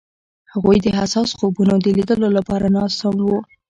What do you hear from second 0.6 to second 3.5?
د حساس خوبونو د لیدلو لپاره ناست هم وو.